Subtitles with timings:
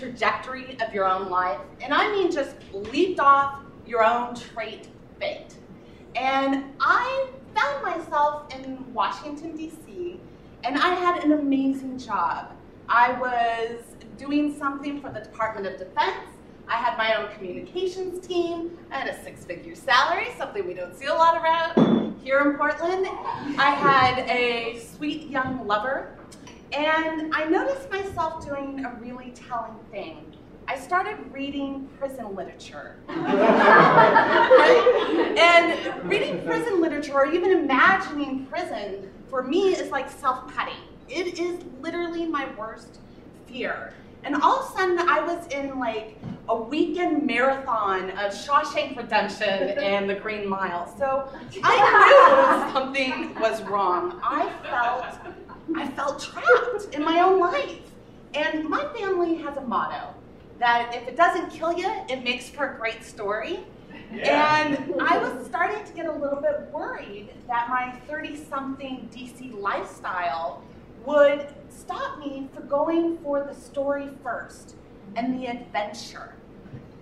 [0.00, 4.88] trajectory of your own life, and I mean just leaped off your own trait
[5.18, 5.54] fate.
[6.16, 10.18] And I found myself in Washington, D.C.,
[10.64, 12.52] and I had an amazing job.
[12.88, 13.82] I was
[14.16, 16.26] doing something for the Department of Defense.
[16.68, 18.78] I had my own communications team.
[18.90, 22.56] I had a six figure salary, something we don't see a lot around here in
[22.56, 23.06] Portland.
[23.58, 26.16] I had a sweet young lover.
[26.72, 30.24] And I noticed myself doing a really telling thing.
[30.68, 32.96] I started reading prison literature.
[33.08, 33.26] right?
[35.40, 40.76] And reading prison literature, or even imagining prison, for me is like self putty.
[41.08, 43.00] It is literally my worst
[43.46, 43.92] fear.
[44.22, 46.18] And all of a sudden, I was in like
[46.48, 50.94] a weekend marathon of Shawshank Redemption and The Green Mile.
[50.98, 51.28] So
[51.64, 54.20] I knew something was wrong.
[54.22, 55.04] I felt,
[55.76, 57.80] I felt trapped in my own life.
[58.34, 60.14] And my family has a motto
[60.58, 63.60] that if it doesn't kill you, it makes for a great story.
[64.12, 64.66] Yeah.
[64.66, 69.58] And I was starting to get a little bit worried that my 30 something DC
[69.58, 70.62] lifestyle
[71.04, 74.74] would stop me from going for the story first
[75.16, 76.34] and the adventure.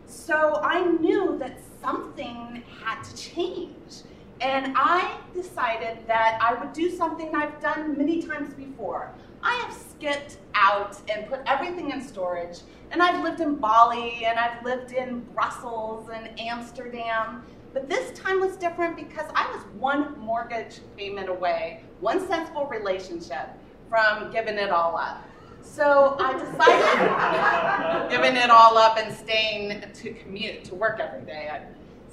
[0.06, 4.02] So I knew that something had to change.
[4.40, 9.12] And I decided that I would do something I've done many times before.
[9.42, 12.60] I have skipped out and put everything in storage.
[12.90, 17.44] And I've lived in Bali and I've lived in Brussels and Amsterdam.
[17.72, 23.50] But this time was different because I was one mortgage payment away, one sensible relationship
[23.88, 25.24] from giving it all up.
[25.62, 31.62] So I decided, giving it all up and staying to commute, to work every day.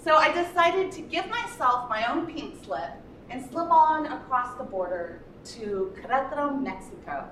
[0.06, 2.92] So I decided to give myself my own pink slip
[3.32, 7.28] and slip on across the border to Querétaro, Mexico,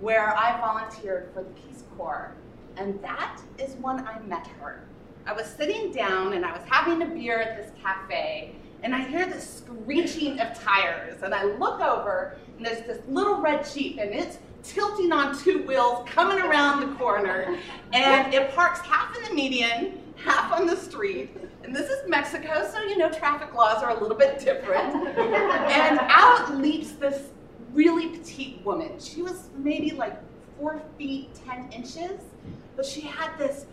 [0.00, 2.32] where I volunteered for the Peace Corps.
[2.78, 4.84] And that is when I met her.
[5.26, 9.06] I was sitting down and I was having a beer at this cafe, and I
[9.06, 11.22] hear this screeching of tires.
[11.22, 15.62] And I look over, and there's this little red Jeep, and it's tilting on two
[15.66, 17.58] wheels coming around the corner.
[17.92, 21.36] And it parks half in the median, half on the street.
[21.64, 24.94] And this is Mexico, so you know traffic laws are a little bit different.
[25.18, 27.28] and out leaps this
[27.72, 29.00] really petite woman.
[29.00, 30.14] She was maybe like
[30.58, 32.20] four feet, 10 inches,
[32.76, 33.64] but she had this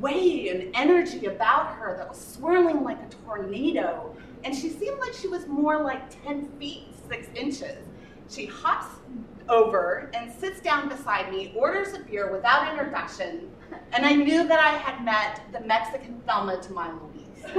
[0.00, 4.14] way and energy about her that was swirling like a tornado.
[4.42, 7.78] And she seemed like she was more like 10 feet, six inches.
[8.30, 8.86] She hops
[9.48, 13.50] over and sits down beside me, orders a beer without introduction,
[13.92, 17.26] and I knew that I had met the Mexican Thelma to my Louise.
[17.44, 17.56] and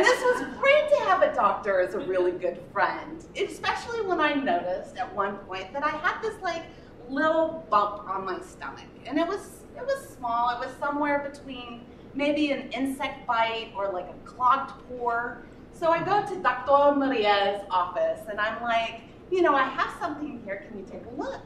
[0.00, 4.32] this was great to have a doctor as a really good friend, especially when I
[4.34, 6.62] noticed at one point that I had this like
[7.08, 8.84] little bump on my stomach.
[9.06, 10.50] And it was it was small.
[10.50, 11.84] It was somewhere between
[12.14, 15.42] maybe an insect bite or like a clogged pore.
[15.72, 16.96] So I go to Dr.
[16.98, 20.64] Maria's office and I'm like, you know, I have something here.
[20.66, 21.42] Can you take a look?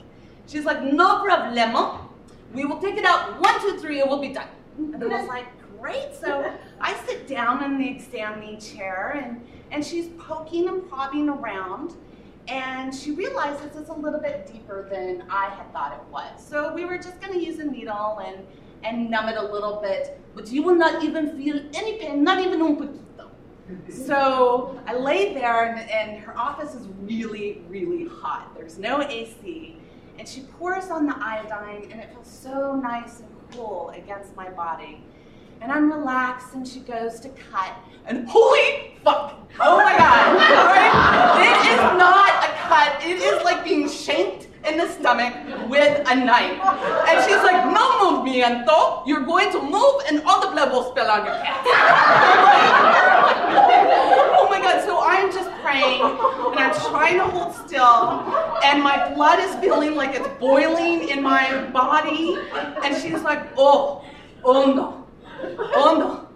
[0.46, 2.00] She's like, no problema.
[2.54, 3.40] We will take it out.
[3.40, 4.48] One, two, three, and we'll be done.
[4.78, 5.46] And I was like,
[5.80, 6.14] great.
[6.14, 11.94] So I sit down in the examining chair and, and she's poking and prodding around
[12.48, 16.44] and she realizes it's a little bit deeper than I had thought it was.
[16.44, 18.44] So we were just going to use a needle and,
[18.82, 22.40] and numb it a little bit, but you will not even feel any pain, not
[22.40, 22.98] even un poquito.
[23.88, 28.54] So I lay there, and, and her office is really, really hot.
[28.56, 29.76] There's no AC.
[30.18, 34.50] And she pours on the iodine, and it feels so nice and cool against my
[34.50, 35.04] body
[35.62, 39.48] and I'm relaxed, and she goes to cut, and holy fuck!
[39.60, 40.36] Oh my god!
[40.36, 41.62] Right?
[41.62, 43.04] It is not a cut.
[43.04, 45.34] It is like being shanked in the stomach
[45.68, 46.60] with a knife.
[47.08, 49.06] And she's like, no movimiento.
[49.06, 51.68] You're going to move, and all the blood will spill on your pants.
[54.38, 54.84] oh my god!
[54.84, 58.22] So I'm just praying, and I'm trying to hold still,
[58.64, 62.38] and my blood is feeling like it's boiling in my body.
[62.84, 64.04] And she's like, oh,
[64.44, 65.02] oh no
[65.74, 66.28] oh no,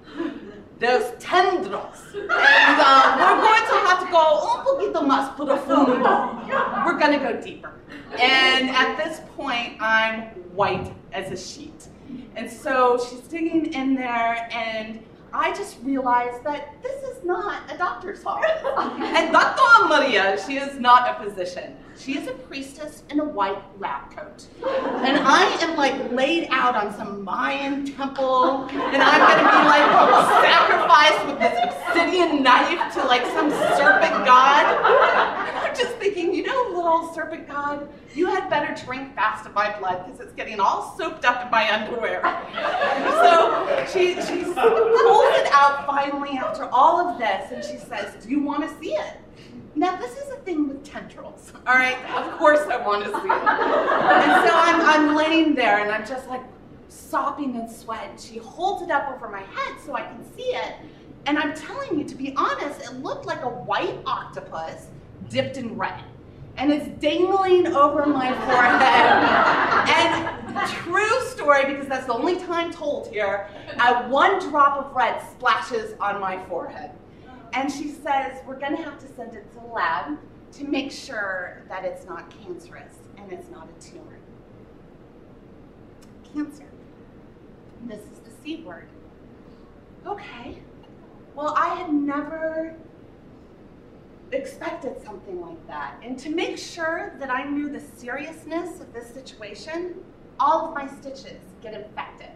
[0.79, 2.03] there's tendrils.
[2.15, 6.85] And uh, we're going to have to go un poquito más profundo.
[6.85, 7.73] We're going to go deeper.
[8.21, 10.23] And at this point, I'm
[10.55, 11.89] white as a sheet.
[12.37, 15.03] And so she's digging in there, and
[15.33, 18.45] I just realized that this is not a doctor's heart.
[19.03, 19.89] and Dr.
[19.89, 21.77] Maria, she is not a physician.
[21.99, 24.47] She is a priestess in a white lab coat.
[24.67, 29.87] And I am like laid out on some Mayan temple, and I'm gonna be like
[30.45, 35.46] sacrificed with this obsidian knife to like some serpent god.
[35.79, 40.05] Just thinking, you know, little serpent god, you had better drink fast of my blood
[40.05, 42.23] because it's getting all soaked up in my underwear.
[43.23, 48.31] so she, she pulls it out finally after all of this and she says, Do
[48.31, 49.17] you want to see it?
[49.75, 51.99] Now, this is a thing with tendrils, all right?
[52.17, 53.31] Of course I want to see it.
[53.31, 56.43] And so I'm, I'm laying there and I'm just like
[56.89, 58.09] sopping in sweat.
[58.09, 60.77] And she holds it up over my head so I can see it.
[61.27, 64.87] And I'm telling you, to be honest, it looked like a white octopus
[65.29, 66.03] dipped in red.
[66.57, 69.89] And it's dangling over my forehead.
[69.89, 75.21] and true story, because that's the only time told here, uh, one drop of red
[75.33, 76.93] splashes on my forehead.
[77.53, 80.19] And she says, We're going to have to send it to the lab
[80.53, 84.19] to make sure that it's not cancerous and it's not a tumor.
[86.35, 86.67] Cancer.
[87.85, 88.89] This is the C word.
[90.07, 90.59] Okay.
[91.35, 92.75] Well, I had never
[94.33, 96.01] expected something like that.
[96.03, 99.95] And to make sure that I knew the seriousness of this situation,
[100.41, 102.31] all of my stitches get infected.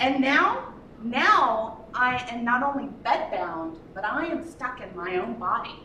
[0.00, 0.72] and now,
[1.02, 5.82] now I am not only bedbound, but I am stuck in my own body.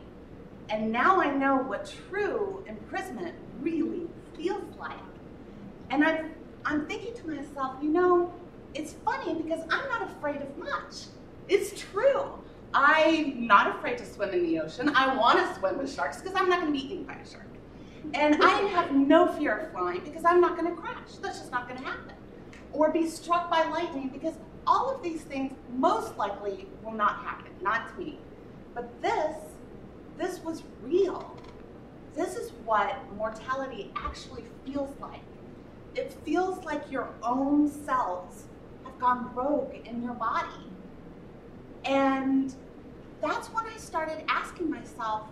[0.70, 4.98] And now I know what true imprisonment really feels like.
[5.90, 6.32] And I'm,
[6.66, 8.34] I'm thinking to myself, you know,
[8.74, 11.06] it's funny because I'm not afraid of much.
[12.74, 14.92] I'm not afraid to swim in the ocean.
[14.96, 17.30] I want to swim with sharks because I'm not going to be eaten by a
[17.30, 17.46] shark.
[18.14, 21.16] And I have no fear of flying because I'm not going to crash.
[21.22, 22.14] That's just not going to happen.
[22.72, 24.34] Or be struck by lightning because
[24.66, 28.20] all of these things most likely will not happen, not to me.
[28.74, 29.36] But this,
[30.18, 31.38] this was real.
[32.16, 35.22] This is what mortality actually feels like.
[35.96, 38.46] It feels like your own cells
[38.84, 40.48] have gone rogue in your body.
[41.86, 42.56] And
[44.14, 45.28] started asking myself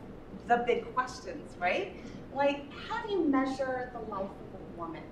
[0.48, 1.95] the big questions, right?
[2.33, 5.04] Like, how do you measure the life of a woman?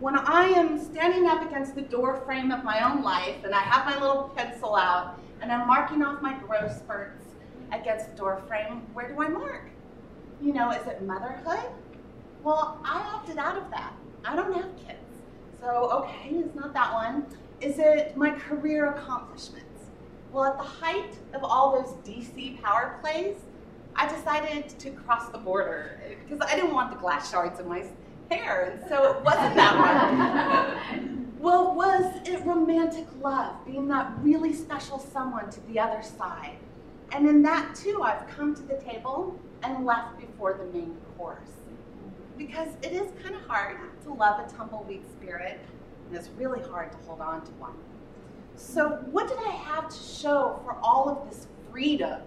[0.00, 3.60] When I am standing up against the door frame of my own life and I
[3.60, 7.24] have my little pencil out and I'm marking off my growth spurts
[7.72, 9.70] against the door frame, where do I mark?
[10.42, 11.70] You know, is it motherhood?
[12.42, 13.94] Well, I opted out of that.
[14.24, 14.98] I don't have kids.
[15.60, 17.26] So, okay, it's not that one.
[17.60, 19.69] Is it my career accomplishments?
[20.32, 23.36] Well, at the height of all those DC power plays,
[23.96, 27.68] I decided to cross the border eh, because I didn't want the glass shards in
[27.68, 27.84] my
[28.30, 31.32] hair, and so it wasn't that one.
[31.40, 36.58] well, was it romantic love, being that really special someone to the other side?
[37.12, 41.50] And in that too, I've come to the table and left before the main course.
[42.38, 45.58] Because it is kind of hard to love a tumbleweed spirit,
[46.06, 47.74] and it's really hard to hold on to one.
[48.60, 52.20] So, what did I have to show for all of this freedom?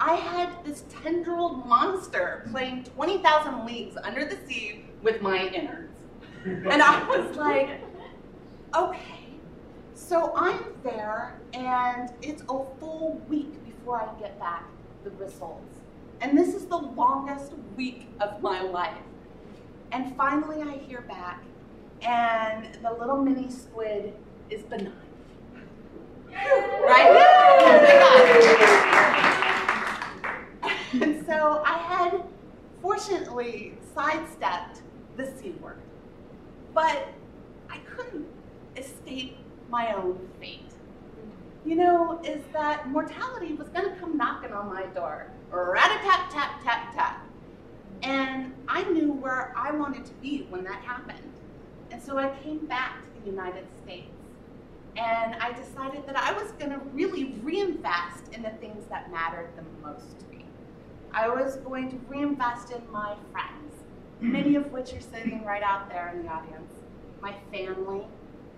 [0.00, 5.92] I had this tendril monster playing 20,000 leagues under the sea with my innards.
[6.44, 7.80] And I was like,
[8.74, 9.26] okay.
[9.94, 14.64] So I'm there, and it's a full week before I get back
[15.04, 15.78] the results.
[16.22, 18.98] And this is the longest week of my life.
[19.92, 21.44] And finally, I hear back,
[22.00, 24.14] and the little mini squid
[24.50, 25.11] is benign.
[26.84, 27.08] Right?
[31.00, 32.22] and so I had
[32.80, 34.82] fortunately sidestepped
[35.16, 35.78] the C word.
[36.74, 37.08] But
[37.70, 38.26] I couldn't
[38.76, 39.36] escape
[39.70, 40.60] my own fate.
[41.64, 45.28] You know, is that mortality was going to come knocking on my door.
[45.50, 47.26] Rat-a-tap, tap, tap, tap.
[48.02, 51.18] And I knew where I wanted to be when that happened.
[51.90, 54.10] And so I came back to the United States.
[54.96, 59.50] And I decided that I was going to really reinvest in the things that mattered
[59.56, 60.44] the most to me.
[61.12, 63.74] I was going to reinvest in my friends,
[64.20, 66.72] many of which are sitting right out there in the audience,
[67.22, 68.06] my family,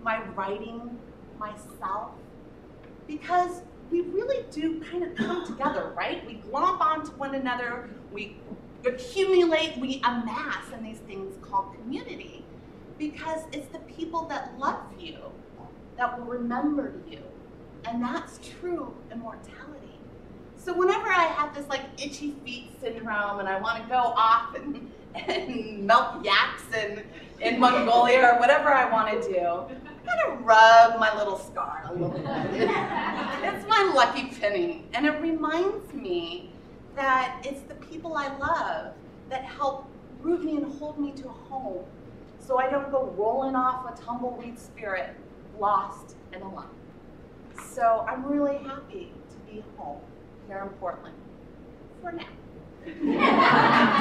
[0.02, 0.98] my writing,
[1.38, 2.10] myself,
[3.06, 6.26] because we really do kind of come together, right?
[6.26, 8.36] We glomp onto one another, we
[8.84, 12.44] accumulate, we amass in these things called community
[12.98, 15.16] because it's the people that love you
[15.96, 17.20] that will remember you.
[17.86, 19.98] And that's true immortality.
[20.56, 24.54] So whenever I have this like itchy feet syndrome and I want to go off
[24.54, 27.02] and, and melt yaks in,
[27.40, 31.84] in Mongolia or whatever I want to do, I kind of rub my little scar
[31.88, 32.24] a little bit.
[32.24, 34.84] it's my lucky penny.
[34.94, 36.50] And it reminds me
[36.96, 38.94] that it's the people I love
[39.28, 39.86] that help
[40.22, 41.84] root me and hold me to home
[42.38, 45.14] so I don't go rolling off a tumbleweed spirit
[45.58, 46.68] lost and alone.
[47.70, 50.00] So I'm really happy to be home
[50.46, 51.14] here in Portland
[52.02, 52.26] for now.